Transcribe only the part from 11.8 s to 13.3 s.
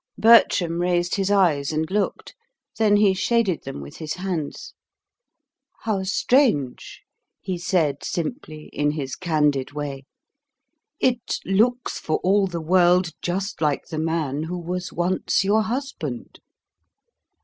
for all the world